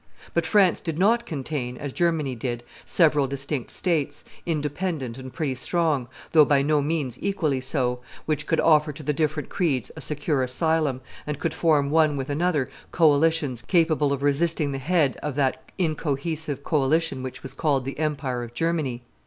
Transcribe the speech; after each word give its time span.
But 0.33 0.47
France 0.47 0.81
did 0.81 0.97
not 0.97 1.27
contain, 1.27 1.77
as 1.77 1.93
Germany 1.93 2.33
did, 2.33 2.63
several 2.85 3.27
distinct 3.27 3.69
states, 3.69 4.25
independent 4.47 5.19
and 5.19 5.31
pretty 5.31 5.53
strong, 5.53 6.07
though 6.31 6.43
by 6.43 6.63
no 6.63 6.81
means 6.81 7.19
equally 7.21 7.61
so, 7.61 7.99
which 8.25 8.47
could 8.47 8.59
offer 8.59 8.91
to 8.91 9.03
the 9.03 9.13
different 9.13 9.49
creeds 9.49 9.91
a 9.95 10.01
secure 10.01 10.41
asylum, 10.41 11.01
and 11.27 11.37
could 11.37 11.53
form 11.53 11.91
one 11.91 12.17
with 12.17 12.31
another 12.31 12.67
coalitions 12.91 13.61
capable 13.61 14.11
of 14.11 14.23
resisting 14.23 14.71
the 14.71 14.79
head 14.79 15.17
of 15.21 15.35
that 15.35 15.71
incohesive 15.77 16.63
coalition 16.63 17.21
which 17.21 17.43
was 17.43 17.53
called 17.53 17.85
the 17.85 17.99
empire 17.99 18.41
of 18.41 18.55
Germany. 18.55 19.03